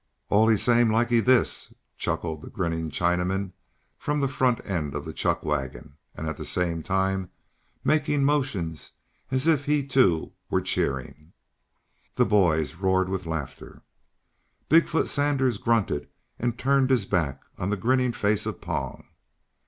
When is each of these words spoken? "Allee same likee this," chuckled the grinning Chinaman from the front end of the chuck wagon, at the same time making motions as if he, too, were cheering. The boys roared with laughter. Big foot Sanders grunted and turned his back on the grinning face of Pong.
"Allee 0.31 0.57
same 0.57 0.89
likee 0.89 1.19
this," 1.19 1.71
chuckled 1.95 2.41
the 2.41 2.49
grinning 2.49 2.89
Chinaman 2.89 3.51
from 3.99 4.19
the 4.19 4.27
front 4.27 4.59
end 4.67 4.95
of 4.95 5.05
the 5.05 5.13
chuck 5.13 5.43
wagon, 5.43 5.95
at 6.15 6.37
the 6.37 6.43
same 6.43 6.81
time 6.81 7.29
making 7.83 8.23
motions 8.23 8.93
as 9.29 9.45
if 9.45 9.65
he, 9.65 9.85
too, 9.85 10.31
were 10.49 10.59
cheering. 10.59 11.33
The 12.15 12.25
boys 12.25 12.73
roared 12.73 13.09
with 13.09 13.27
laughter. 13.27 13.83
Big 14.69 14.87
foot 14.87 15.07
Sanders 15.07 15.59
grunted 15.59 16.07
and 16.39 16.57
turned 16.57 16.89
his 16.89 17.05
back 17.05 17.43
on 17.59 17.69
the 17.69 17.77
grinning 17.77 18.11
face 18.11 18.47
of 18.47 18.59
Pong. 18.59 19.05